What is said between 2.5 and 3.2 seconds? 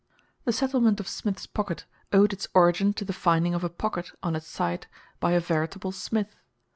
origin to the